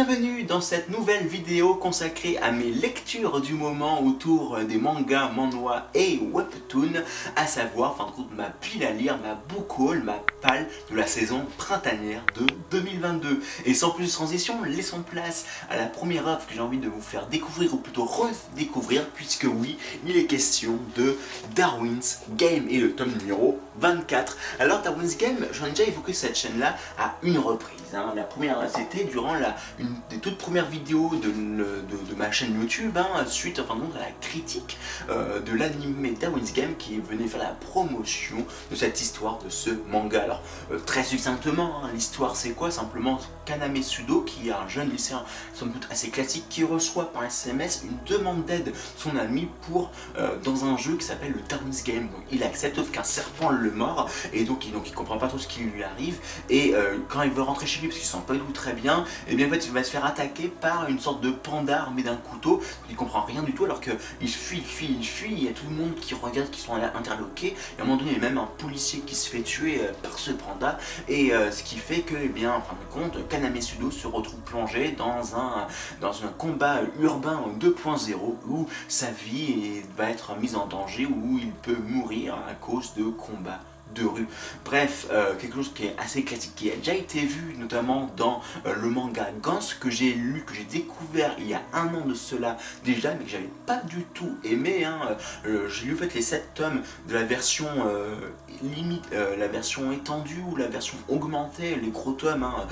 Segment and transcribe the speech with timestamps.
[0.00, 5.88] Bienvenue dans cette nouvelle vidéo consacrée à mes lectures du moment autour des mangas, manhwa
[5.92, 7.02] et webtoons,
[7.34, 9.36] à savoir, enfin de ma pile à lire, ma
[9.76, 13.42] haul, ma palle de la saison printanière de 2022.
[13.64, 16.88] Et sans plus de transition, laissons place à la première œuvre que j'ai envie de
[16.88, 21.16] vous faire découvrir, ou plutôt redécouvrir, puisque oui, il est question de
[21.56, 24.36] Darwin's Game et le tome numéro 24.
[24.60, 27.94] Alors Darwin's Game, j'en ai déjà évoqué cette chaîne-là à une reprise.
[27.94, 28.12] Hein.
[28.14, 32.96] La première, c'était durant la, une des toutes premières vidéos de, de, ma chaîne YouTube,
[32.96, 37.40] hein, suite enfin, donc, à la critique euh, de l'anime Darwin's Game qui venait faire
[37.40, 40.22] la promotion de cette histoire de ce manga.
[40.22, 42.70] Alors euh, très succinctement, hein, l'histoire c'est quoi?
[42.70, 45.22] Simplement Kaname Sudo, qui est un jeune lycéen,
[45.54, 49.92] somme toute assez classique, qui reçoit par SMS une demande d'aide de son ami pour
[50.18, 52.08] euh, dans un jeu qui s'appelle le Darwin's Game.
[52.08, 55.28] Donc il accepte, sauf qu'un serpent le mord, et donc il, donc il comprend pas
[55.28, 56.18] trop ce qui lui arrive.
[56.50, 56.74] Et
[57.08, 59.34] quand il veut rentrer chez lui, parce qu'il sent pas du tout très bien, et
[59.34, 62.16] bien en fait il va se faire attaquer par une sorte de panda armé d'un
[62.16, 62.60] couteau.
[62.90, 63.96] Il comprend rien du tout alors qu'il
[64.28, 65.32] fuit, il fuit, il fuit.
[65.32, 67.54] Il y a tout le monde qui regarde, qui sont interloqués.
[67.76, 69.80] Et à un moment donné, il y a même un policier qui se fait tuer
[69.82, 70.78] euh, par ce panda.
[71.08, 74.06] Et euh, ce qui fait que, eh bien, en fin de compte, Kaname Sudo se
[74.06, 75.66] retrouve plongé dans un,
[76.00, 78.14] dans un combat urbain 2.0
[78.48, 83.04] où sa vie va être mise en danger, où il peut mourir à cause de
[83.04, 83.60] combats
[83.94, 84.26] de rue.
[84.64, 88.40] Bref, euh, quelque chose qui est assez classique, qui a déjà été vu notamment dans
[88.66, 92.06] euh, le manga Gans, que j'ai lu, que j'ai découvert il y a un an
[92.06, 94.84] de cela déjà, mais que j'avais pas du tout aimé.
[94.84, 94.98] Hein.
[95.46, 97.66] Euh, j'ai lu en fait les 7 tomes de la version
[98.62, 102.66] limite, la version étendue ou la version augmentée, les gros tomes hein,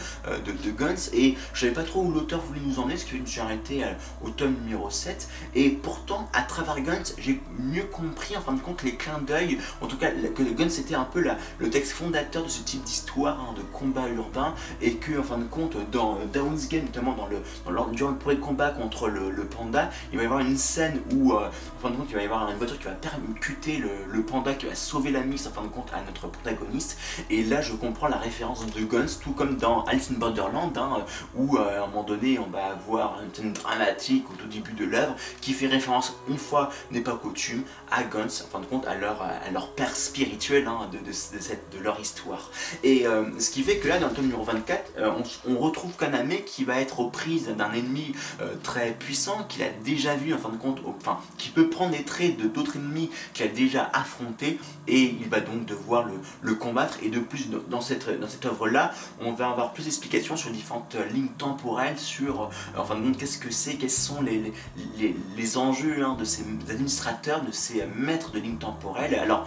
[0.44, 3.18] de, Guns, et je savais pas trop où l'auteur voulait nous emmener, ce qui fait
[3.18, 3.84] que je suis arrêté
[4.22, 8.60] au tome numéro 7, et pourtant, à travers Guns, j'ai mieux compris en fin de
[8.60, 11.24] compte les clins d'œil, en tout cas que Guns était un peu
[11.58, 15.38] le texte fondateur de ce type d'histoire hein, de combat urbain et que en fin
[15.38, 19.44] de compte dans Down's Game notamment dans le dans durant le premier combat contre le,
[19.44, 22.22] panda il va y avoir une scène où euh, en fin de compte il va
[22.22, 25.50] y avoir une voiture qui va percuter le, panda qui va sauver la mise en
[25.50, 26.98] fin de compte à notre protagoniste.
[27.30, 31.04] Et là je comprends la référence de Guns tout comme dans Alice in Borderland hein,
[31.34, 34.72] où euh, à un moment donné on va avoir une scène dramatique au tout début
[34.72, 38.66] de l'œuvre qui fait référence une fois n'est pas coutume à Guns en fin de
[38.66, 42.50] compte à leur, à leur père spirituel hein, de, leur histoire.
[42.82, 45.10] Et euh, ce qui fait que là, dans le tome numéro 24, euh,
[45.46, 49.70] on, retrouve Kaname qui va être aux prises d'un ennemi euh, très puissant, qu'il a
[49.84, 53.10] déjà vu en fin de compte, enfin, qui peut prendre les traits de d'autres ennemis
[53.34, 56.06] qu'il a déjà affrontés, et il va donc devoir
[56.42, 56.98] le, combattre.
[57.02, 60.96] Et de plus, dans cette, dans cette œuvre-là, on va avoir plus d'explications sur différentes
[61.12, 64.52] lignes temporelles, sur, enfin, qu'est-ce que c'est, quels sont les,
[64.98, 69.14] les, les, enjeux hein, de ces administrateurs, de ces maîtres de lignes temporelles.
[69.14, 69.46] Alors,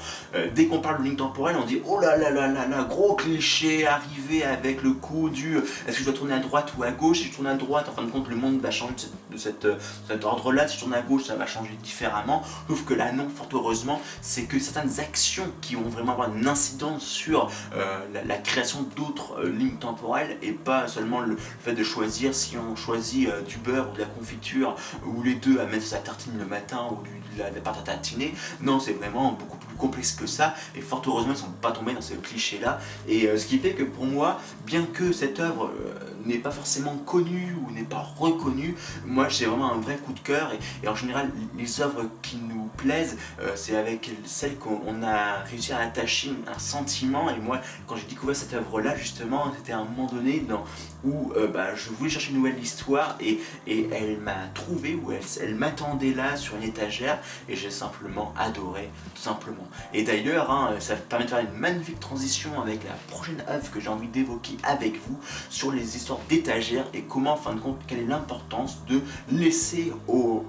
[0.54, 3.16] dès qu'on parle de lignes temporelles, on dit oh là là là là là, gros
[3.16, 6.92] cliché arrivé avec le coup du est-ce que je dois tourner à droite ou à
[6.92, 7.20] gauche?
[7.20, 8.94] Si je tourne à droite, en fin de compte, le monde va changer
[9.32, 9.68] de, cette,
[10.08, 10.68] cet ordre-là.
[10.68, 12.44] Si je tourne à gauche, ça va changer différemment.
[12.68, 16.48] Sauf que là, non, fort heureusement, c'est que certaines actions qui vont vraiment avoir une
[16.48, 21.84] incidence sur euh, la, création d'autres euh, lignes temporelles et pas seulement le, fait de
[21.84, 24.76] choisir si on choisit euh, du beurre ou de la confiture
[25.06, 27.82] ou les deux à mettre sa tartine le matin ou du, de la, pâte à
[27.82, 28.34] tartiner.
[28.62, 31.94] Non, c'est vraiment beaucoup plus complexe que ça et fort heureusement ils sont pas tombés
[31.94, 35.40] dans ce cliché là et euh, ce qui fait que pour moi bien que cette
[35.40, 35.94] œuvre euh,
[36.26, 38.76] n'est pas forcément connue ou n'est pas reconnue
[39.06, 40.52] moi j'ai vraiment un vrai coup de cœur.
[40.84, 45.72] Et, en général les œuvres qui nous plaisent euh, c'est avec celles qu'on a réussi
[45.72, 47.30] à attacher un sentiment.
[47.30, 50.66] Et moi quand j'ai découvert cette œuvre là justement c'était un moment donné dans,
[51.04, 53.16] où bah, je voulais chercher une nouvelle histoire.
[53.22, 57.20] Et, et elle m'a trouvé ou elle, elle m'attendait là sur une étagère.
[57.48, 62.00] Et j'ai simplement adoré tout simplement et d'ailleurs hein, ça permet de faire une magnifique
[62.00, 65.20] transition avec la prochaine œuvre que j'ai envie d'évoquer avec vous
[65.50, 69.92] sur les histoires d'étagères et comment, en fin de compte, quelle est l'importance de laisser
[70.08, 70.46] aux,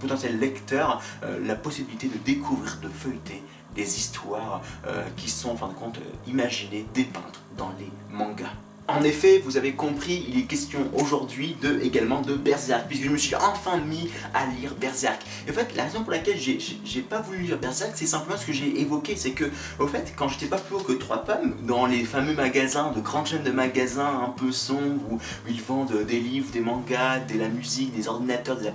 [0.00, 3.42] potentiels lecteurs euh, la possibilité de découvrir, de feuilleter
[3.74, 8.52] des histoires euh, qui sont, en fin de compte, imaginées, dépeintes dans les mangas.
[8.88, 13.10] En effet, vous avez compris, il est question aujourd'hui de, également de Berserk, puisque je
[13.10, 15.22] me suis enfin mis à lire Berserk.
[15.46, 18.44] Et en fait, la raison pour laquelle j'ai pas voulu lire Berserk, c'est simplement ce
[18.44, 19.44] que j'ai évoqué, c'est que,
[19.78, 23.00] au fait, quand j'étais pas plus haut que 3 pommes, dans les fameux magasins, de
[23.00, 25.18] grandes chaînes de magasins un peu sombres, où,
[25.48, 28.70] ils vendent des livres, des mangas, de la musique, des ordinateurs, des,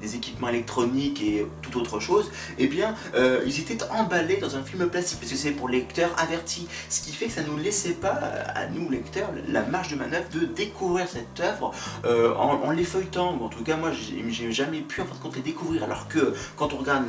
[0.00, 4.62] des, équipements électroniques et tout autre chose, eh bien, euh, ils étaient emballés dans un
[4.62, 7.94] film plastique, parce que c'est pour lecteurs avertis, ce qui fait que ça nous laissait
[7.94, 8.20] pas,
[8.54, 9.16] à nous lecteurs,
[9.48, 11.72] la marge de manœuvre de découvrir cette œuvre
[12.04, 13.38] euh, en, les feuilletant.
[13.42, 15.84] En tout cas, moi, j'ai jamais pu en fin de compte les découvrir.
[15.84, 17.04] Alors que quand on regarde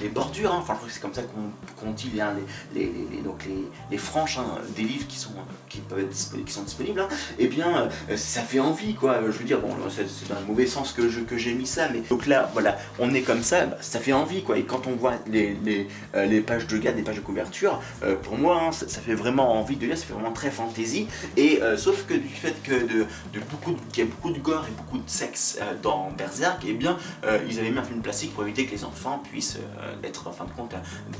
[0.00, 2.34] les, bordures, hein, enfin, c'est comme ça qu'on dit hein,
[2.74, 2.90] les,
[3.24, 3.46] donc
[3.90, 5.32] les, franches hein, des livres qui sont,
[5.68, 7.00] qui peuvent être disponibles, qui sont disponibles,
[7.38, 9.20] et eh bien, euh, ça fait envie, quoi.
[9.26, 12.26] Je veux dire, bon, c'est dans le mauvais sens que j'ai mis ça, mais donc
[12.26, 14.58] là, voilà, on est comme ça, bah, ça fait envie, quoi.
[14.58, 17.80] Et quand on voit les, les, euh, pages de garde, les pages de couverture,
[18.22, 21.06] pour moi, ça, fait vraiment envie de lire, ça fait vraiment très fantasy.
[21.36, 21.41] Et
[21.76, 23.06] sauf que du fait que de,
[23.50, 26.68] beaucoup qu'il y a beaucoup de gore et beaucoup de sexe euh, dans Berserk, et
[26.70, 29.58] eh bien euh, ils avaient mis un film plastique pour éviter que les enfants puissent
[29.80, 30.74] euh, être en fin de compte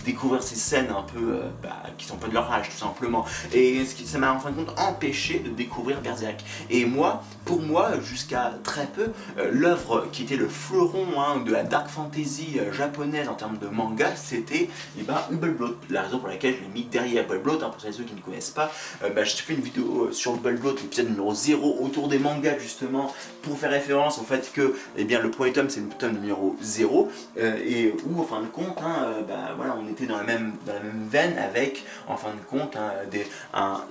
[0.04, 3.24] découvrir ces scènes un peu bah, qui sont pas de leur âge tout simplement.
[3.52, 6.40] Et ce qui, ça m'a en fin de compte empêché de découvrir Berserk.
[6.70, 9.12] Et moi, pour moi, jusqu'à très peu,
[9.50, 14.14] l'œuvre qui était le fleuron hein, de la dark fantasy japonaise en termes de manga,
[14.16, 14.68] c'était
[14.98, 15.76] eh ben, Blood.
[15.90, 18.50] La raison pour laquelle je l'ai mis derrière Blood, hein, pour ceux qui ne connaissent
[18.50, 18.70] pas,
[19.02, 23.12] bah, j'ai fait une vidéo sur Blood, l'épisode numéro 0 autour des mangas justement
[23.42, 26.56] pour faire référence au fait que eh bien, le premier tome c'est le tome numéro
[26.60, 30.16] 0 euh, et où en fin de compte hein, euh, bah, voilà, on était dans
[30.16, 33.26] la, même, dans la même veine avec en fin de compte hein, des,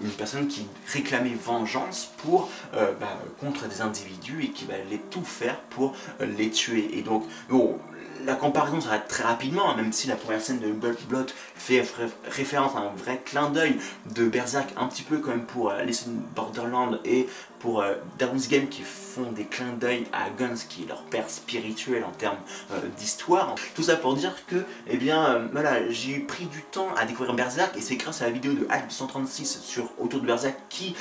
[0.02, 4.98] une personne qui réclamait vengeance pour, euh, bah, contre des individus et qui va les
[4.98, 6.98] tout faire pour les tuer.
[6.98, 7.78] Et donc bon,
[8.26, 11.84] la comparaison s'arrête très rapidement, hein, même si la première scène de Blood fait
[12.28, 13.78] référence à un vrai clin d'œil
[14.14, 17.28] de Berserk, un petit peu quand même pour Alice Borderland et
[17.62, 21.30] pour euh, Darwin's Game qui font des clins d'œil à Guns qui est leur père
[21.30, 22.40] spirituel en termes
[22.72, 23.56] euh, d'histoire.
[23.76, 27.36] Tout ça pour dire que, eh bien, euh, voilà, j'ai pris du temps à découvrir
[27.36, 30.96] Berserk et c'est grâce à la vidéo de Alp 136 sur autour de Berserk qui,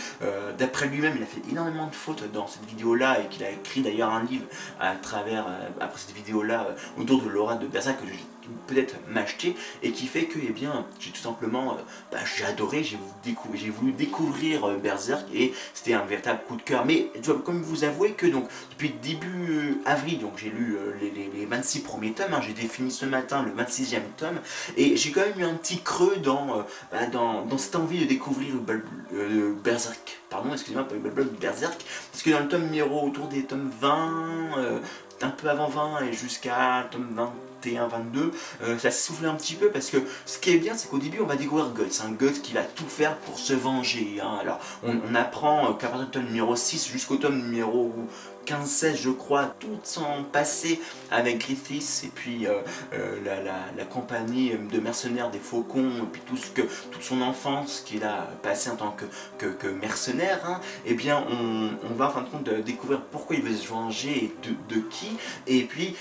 [0.58, 3.82] d'après lui-même, il a fait énormément de fautes dans cette vidéo-là et qu'il a écrit
[3.82, 4.44] d'ailleurs un livre
[4.78, 5.46] à travers,
[5.80, 6.68] après cette vidéo-là,
[6.98, 8.18] autour de l'aura de Berserk que j'ai
[8.66, 12.84] peut-être m'acheter et qui fait que eh bien j'ai tout simplement euh, bah, j'ai adoré
[12.84, 16.84] j'ai voulu, voulu, découvrir euh, Berserk et c'était un véritable de cœur.
[16.84, 20.76] Mais je dois comme vous avouer que donc depuis début euh, avril donc j'ai lu
[21.00, 24.38] les, 26 premiers tomes hein, j'ai défini ce matin le 26e tome
[24.76, 28.04] et j'ai quand même eu un petit creux dans, bah, dans, dans, cette envie de
[28.04, 28.54] découvrir
[29.64, 30.20] Berserk.
[30.28, 30.86] Pardon excusez-moi
[31.40, 35.09] Berserk parce que dans le tome numéro autour des tomes 20 un
[35.48, 37.32] avant 20 et jusqu'à tome 20
[37.62, 38.32] 22,
[38.62, 41.20] euh, ça s'essouffle un petit peu parce que ce qui est bien, c'est qu'au début,
[41.20, 44.18] on va découvrir Guts, un Guts qui va tout faire pour se venger.
[44.22, 44.38] Hein.
[44.40, 47.92] Alors, on, apprend qu'à partir du tome numéro 6 jusqu'au tome numéro
[48.46, 52.60] 15-16 je crois, tout son passé avec Griffiths et puis euh,
[52.92, 57.82] euh, la, compagnie de mercenaires des Faucons et puis tout ce que, toute son enfance
[57.84, 58.96] qu'il a passé en tant
[59.38, 63.42] que, que, mercenaire, hein, eh bien on, va en fin de compte découvrir pourquoi il
[63.42, 64.34] veut se venger et
[64.68, 65.16] de, qui.
[65.46, 65.96] Et puis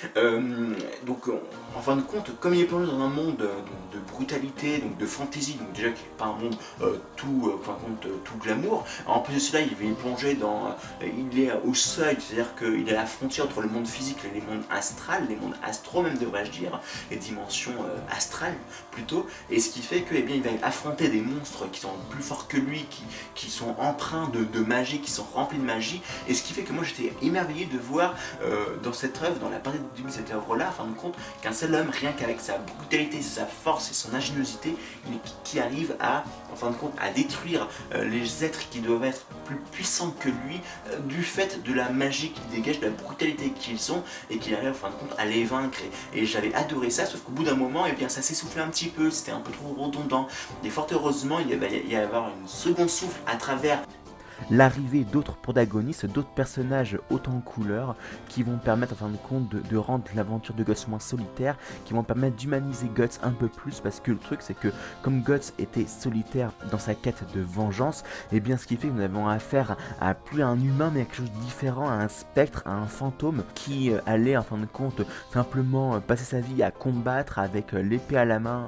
[1.05, 1.29] donc
[1.75, 3.49] en fin de compte, comme il est plongé dans un monde de,
[4.13, 8.05] brutalité, donc de fantaisie, donc déjà qui n'est pas un monde euh, tout, euh, compte,
[8.05, 12.17] euh, tout glamour, en plus de cela, il est plongé dans, il est au seuil,
[12.29, 15.35] c'est-à-dire qu'il est à la frontière entre le monde physique et les mondes astrales, les
[15.35, 16.79] mondes astro même devrais-je dire,
[17.09, 17.73] les dimensions
[18.11, 18.55] astrales
[18.91, 21.93] plutôt, et ce qui fait que, eh bien, il va affronter des monstres qui sont
[22.09, 23.03] plus forts que lui, qui,
[23.33, 26.73] qui sont empreints de, magie, qui sont remplis de magie, et ce qui fait que
[26.73, 28.15] moi j'étais émerveillé de voir
[28.83, 31.73] dans cette œuvre, dans la partie de cette œuvre-là, en fin de compte, qu'un seul
[31.73, 34.75] homme, rien qu'avec sa brutalité, sa force et son ingéniosité,
[35.43, 39.25] qui arrive à, en fin de compte, à détruire euh, les êtres qui doivent être
[39.45, 43.51] plus puissants que lui, euh, du fait de la magie qu'il dégage, de la brutalité
[43.51, 45.79] qu'ils sont, et qu'il arrive en fin de compte à les vaincre.
[46.13, 48.87] Et, j'avais adoré ça, sauf qu'au bout d'un moment, eh bien, ça s'essoufflait un petit
[48.87, 50.27] peu, c'était un peu trop redondant.
[50.63, 53.81] Et fort heureusement, il y avait, il y avoir une seconde souffle à travers
[54.51, 57.95] l'arrivée d'autres protagonistes, d'autres personnages autant en couleur,
[58.27, 61.93] qui vont permettre en fin de compte de, rendre l'aventure de Guts moins solitaire, qui
[61.93, 64.69] vont permettre d'humaniser Guts un peu plus, parce que le truc c'est que
[65.01, 68.87] comme Guts était solitaire dans sa quête de vengeance, et eh bien ce qui fait
[68.87, 71.93] que nous avons affaire à plus un humain mais à quelque chose de différent, à
[71.93, 76.23] un spectre, à un fantôme qui euh, allait en fin de compte simplement euh, passer
[76.23, 78.67] sa vie à combattre avec euh, l'épée à la main,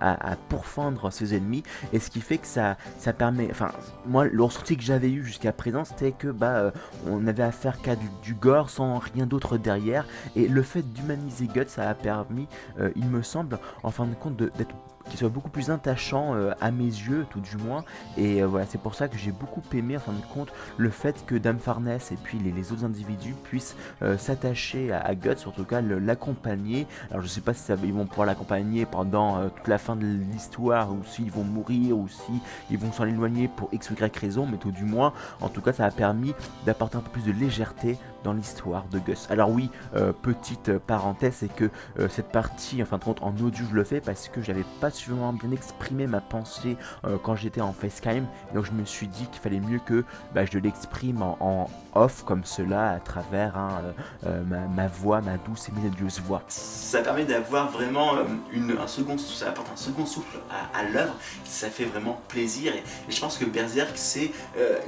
[0.00, 3.70] à, pourfendre ses ennemis, et ce qui fait que ça, ça permet, enfin
[4.06, 6.70] moi le ressenti que j'avais jusqu'à présent, c'était que bah euh,
[7.06, 10.06] on avait affaire qu'à du, gore sans rien d'autre derrière.
[10.36, 14.14] Et le fait d'humaniser Guts, ça a permis, euh, il me semble, en fin de
[14.14, 14.74] compte, d'être
[15.08, 17.84] qui soit beaucoup plus attachant euh, à mes yeux, tout du moins.
[18.16, 20.90] Et euh, voilà, c'est pour ça que j'ai beaucoup aimé, en fin de compte, le
[20.90, 25.50] fait que Dame Farness et puis les, autres individus puissent euh, s'attacher à, Guts, en
[25.50, 26.86] tout cas l'accompagner.
[27.10, 30.92] Alors je sais pas si ils vont pouvoir l'accompagner pendant toute la fin de l'histoire,
[30.92, 32.32] ou s'ils vont mourir, ou si
[32.70, 35.60] ils vont s'en éloigner pour X ou Y raison, mais tout du moins, en tout
[35.60, 36.32] cas, ça a permis
[36.66, 39.26] d'apporter un peu plus de légèreté dans l'histoire de Gus.
[39.30, 43.74] Alors oui, euh, petite parenthèse, c'est que euh, cette partie, enfin compte en audio je
[43.74, 47.72] le fais parce que j'avais pas suffisamment bien exprimé ma pensée euh, quand j'étais en
[47.72, 52.24] facecam, donc je me suis dit qu'il fallait mieux que bah, je l'exprime en, off
[52.24, 53.82] comme cela à travers hein,
[54.24, 56.42] ma, voix, ma douce et mélodieuse voix.
[56.48, 60.38] Ça permet d'avoir vraiment un second, ça apporte un second souffle
[60.74, 61.14] à, l'œuvre,
[61.44, 64.30] ça fait vraiment plaisir et, je pense que Berserk c'est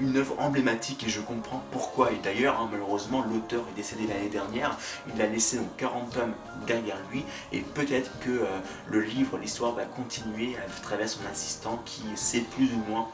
[0.00, 2.12] une œuvre emblématique et je comprends pourquoi.
[2.12, 4.76] Et d'ailleurs, hein, malheureusement, l'auteur est décédé l'année dernière.
[5.14, 6.34] Il a laissé donc 40 tomes
[6.66, 7.24] derrière lui.
[7.52, 8.46] Et peut-être que euh,
[8.90, 13.08] le livre, l'histoire va continuer à travers son assistant qui sait plus ou moins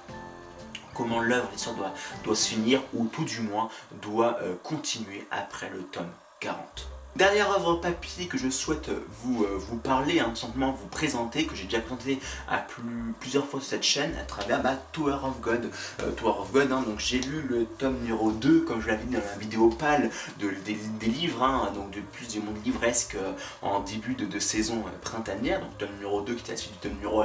[0.94, 3.68] comment l'œuvre, l'histoire doit, doit s'unir ou tout du moins
[4.02, 6.99] doit euh, continuer après le tome 40.
[7.16, 8.88] Dernière œuvre papier que je souhaite
[9.22, 12.84] vous, euh, vous parler, hein, simplement vous présenter, que j'ai déjà présenté à plus,
[13.18, 15.70] plusieurs fois sur cette chaîne à travers ma Tower of God.
[16.02, 19.02] Euh, Tower of God, hein, donc j'ai lu le tome numéro 2, comme je l'avais
[19.02, 23.16] dit dans la vidéo pâle de, des, livres, hein, donc de plus du monde livresque
[23.16, 26.78] euh, en début de, saison printanière, donc tome numéro 2 qui était la suite du
[26.78, 27.24] tome numéro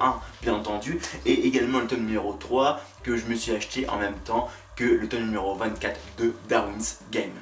[0.00, 3.98] 1 bien entendu, et également le tome numéro 3 que je me suis acheté en
[3.98, 7.34] même temps que le tome numéro 24 de Darwin's Game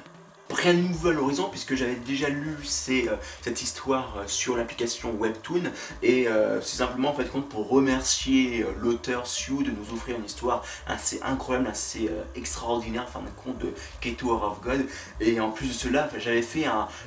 [0.49, 2.57] rien de nouveau à l'horizon puisque j'avais déjà lu
[2.89, 5.63] euh, cette histoire euh, sur l'application Webtoon.
[6.03, 10.25] Et euh, c'est simplement en fait compte pour remercier l'auteur Sue de nous offrir une
[10.25, 14.85] histoire assez incroyable, assez extraordinaire en fin de compte de K2 of God.
[15.19, 16.65] Et en plus de cela j'avais fait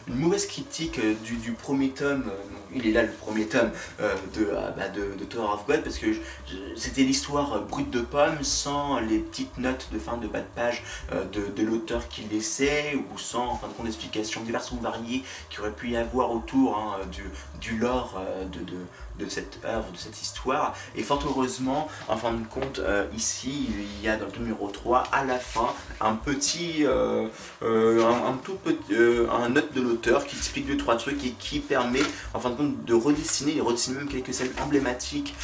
[0.09, 2.30] une mauvaise critique du, premier tome,
[2.75, 3.70] il est là le premier tome
[4.35, 6.06] de, bah, de, Tower of God parce que
[6.76, 10.82] c'était l'histoire brute de pomme sans les petites notes de fin de bas de page
[11.12, 15.61] de, de l'auteur qui laissait ou en fin de compte d'explications diverses ou variées qui
[15.61, 16.99] aurait pu y avoir autour hein,
[17.61, 20.75] du, lore euh, de, de, cette œuvre, de cette histoire.
[20.97, 24.69] Et fort heureusement, en fin de compte, euh, ici, il y a dans le numéro
[24.69, 25.69] 3, à la fin,
[26.01, 27.29] un petit, euh,
[27.63, 28.95] un, tout petit,
[29.31, 32.03] un note de l'auteur qui explique deux, trois trucs et qui permet,
[32.35, 35.35] en fin de compte, de redessiner, et redessiner même quelques scènes emblématiques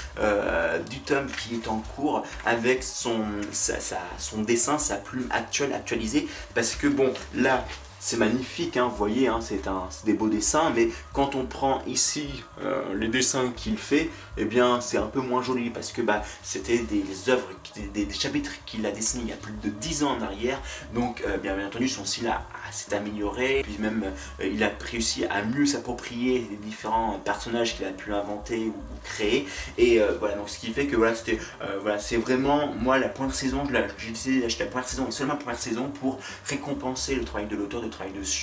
[0.91, 6.29] du tome qui est en cours avec son, son dessin, sa plume actuelle, actualisée.
[6.55, 7.65] Parce que bon, là,
[8.07, 9.69] c'est magnifique, hein, vous voyez, hein, c'est
[10.05, 14.81] des beaux dessins, mais quand on prend ici euh, les dessins qu'il fait, eh bien
[14.81, 17.49] c'est un peu moins joli parce que bah, c'était des œuvres,
[17.93, 20.61] des, chapitres qu'il a dessinés il y a plus de 10 ans en arrière,
[20.95, 22.33] donc euh, bien, entendu son style
[22.71, 24.05] s'est amélioré, puis même
[24.41, 28.75] euh, il a réussi à mieux s'approprier les différents personnages qu'il a pu inventer ou,
[29.03, 29.49] créer,
[29.79, 31.39] et voilà, donc ce qui fait que voilà, c'était,
[31.81, 33.63] voilà, c'est vraiment, moi la première saison,
[33.99, 37.55] j'ai décidé d'acheter la première saison, seulement la première saison pour récompenser le travail de
[37.55, 38.37] l'auteur, de travail dessus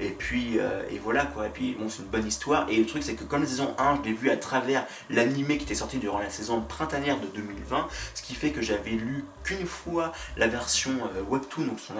[0.00, 2.86] et puis euh, et voilà quoi, et puis bon c'est une bonne histoire, et le
[2.86, 5.74] truc c'est que comme la saison 1 je l'ai vu à travers l'animé qui était
[5.74, 10.12] sorti durant la saison printanière de 2020, ce qui fait que j'avais lu qu'une fois
[10.36, 11.94] la version euh, webtoon, donc son,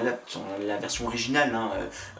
[0.66, 1.70] la version originale hein,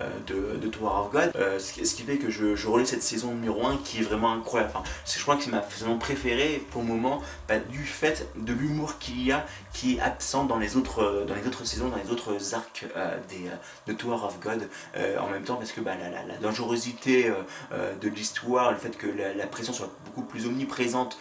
[0.00, 3.32] euh, de, de, Tower of God, ce, qui, fait que je, je relis cette saison
[3.34, 6.82] numéro 1 qui est vraiment incroyable, enfin, je crois que c'est ma saison préférée pour
[6.82, 10.76] le moment, bah, du fait de l'humour qu'il y a qui est absent dans les
[10.76, 12.86] autres, dans les autres saisons, dans les autres arcs
[13.28, 13.50] des,
[13.86, 14.65] de Tower of God,
[14.96, 17.35] euh, en même temps parce que bah, la, dangerosité euh,
[17.73, 21.18] euh, de l'histoire, le fait que la, pression soit beaucoup plus omniprésente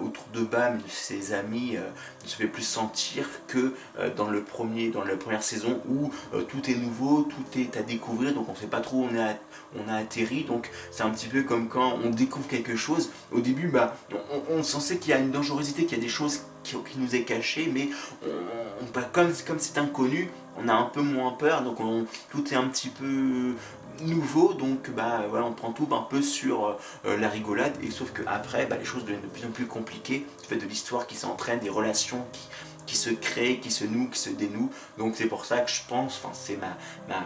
[0.00, 3.74] autour de Bam de ses amis ne se fait plus sentir que
[4.16, 6.10] dans, le premier, dans la première saison où
[6.48, 9.18] tout est nouveau, tout est à découvrir, donc on ne sait pas trop où on
[9.18, 9.34] a,
[9.78, 13.68] on atterri, donc c'est un petit peu comme quand on découvre quelque chose, au début
[13.68, 13.96] bah,
[14.50, 17.14] on, on, sait qu'il y a une dangerosité, qu'il y a des choses qui, nous
[17.14, 17.88] est caché, mais
[18.24, 22.56] on, bah, comme c'est inconnu, on a un peu moins peur, donc on, tout est
[22.56, 23.54] un petit peu
[24.02, 28.12] nouveau, donc bah voilà, on prend tout un peu sur euh, la rigolade, et sauf
[28.12, 31.06] que après, bah, les choses deviennent de plus en plus compliquées, du fait de l'histoire
[31.06, 32.40] qui s'entraîne, des relations qui,
[32.90, 34.72] qui se créent, qui se nouent, qui se dénouent.
[34.98, 36.76] Donc c'est pour ça que je pense, enfin c'est ma,
[37.08, 37.22] ma,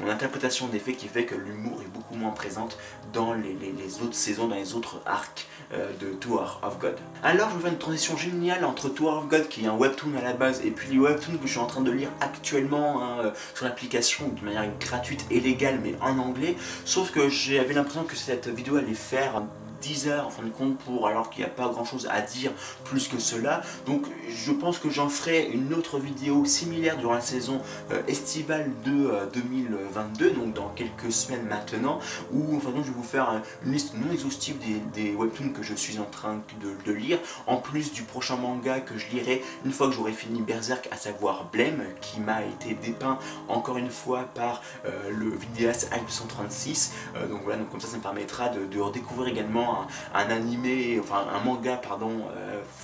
[0.00, 2.76] mon interprétation des faits qui fait que l'humour est beaucoup moins présente
[3.12, 6.96] dans les, autres saisons, dans les autres arcs euh, de Tour of God.
[7.22, 10.16] Alors je vais faire une transition géniale entre Tour of God qui est un webtoon
[10.18, 13.00] à la base et puis les webtoons que je suis en train de lire actuellement
[13.00, 16.56] hein, euh, sur l'application de manière gratuite et légale mais en anglais.
[16.84, 19.44] Sauf que j'avais l'impression que cette vidéo allait faire
[19.80, 22.20] 10 heures en fin de compte pour alors qu'il n'y a pas grand chose à
[22.20, 22.52] dire
[22.84, 23.62] plus que cela.
[23.86, 28.70] Donc je pense que j'en ferai une autre vidéo similaire durant la saison euh, estivale
[28.84, 32.00] de 2022 euh, donc dans quelques semaines maintenant
[32.32, 34.56] où enfin, je vais vous faire une liste non exhaustive
[34.92, 38.96] des, webtoons que je suis en train de, lire en plus du prochain manga que
[38.96, 43.18] je lirai une fois que j'aurai fini Berserk à savoir Blame qui m'a été dépeint
[43.48, 46.92] encore une fois par euh, le vidéaste Hype 136
[47.28, 49.65] donc voilà donc comme ça ça me permettra de redécouvrir également
[50.14, 52.22] un, animé, enfin un manga pardon,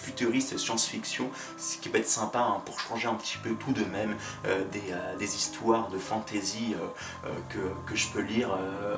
[0.03, 3.85] futuriste science-fiction, ce qui peut être sympa hein, pour changer un petit peu tout de
[3.85, 4.17] même
[5.19, 6.75] des, histoires de fantasy
[7.49, 8.51] que, je peux lire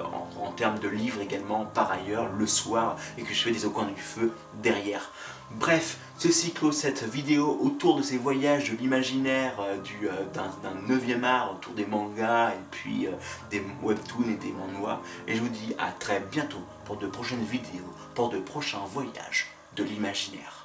[0.05, 3.65] en, en termes de livres également par ailleurs le soir et que je fais des
[3.65, 5.11] au coin du feu derrière.
[5.51, 11.25] Bref, ceci clôt cette vidéo autour de ces voyages de l'imaginaire euh, euh, d'un 9e
[11.25, 13.13] art autour des mangas et puis euh,
[13.51, 15.01] des webtoons et des manhwas.
[15.27, 19.49] Et je vous dis à très bientôt pour de prochaines vidéos, pour de prochains voyages
[19.77, 20.64] de l'imaginaire.